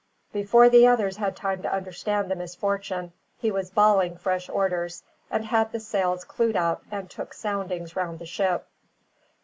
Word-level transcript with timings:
Before 0.33 0.67
the 0.67 0.87
others 0.87 1.17
had 1.17 1.35
time 1.35 1.61
to 1.61 1.71
understand 1.71 2.31
the 2.31 2.35
misfortune, 2.35 3.13
he 3.37 3.51
was 3.51 3.69
bawling 3.69 4.17
fresh 4.17 4.49
orders, 4.49 5.03
and 5.29 5.45
had 5.45 5.71
the 5.71 5.79
sails 5.79 6.23
clewed 6.23 6.55
up, 6.55 6.81
and 6.89 7.07
took 7.07 7.35
soundings 7.35 7.95
round 7.95 8.17
the 8.17 8.25
ship. 8.25 8.65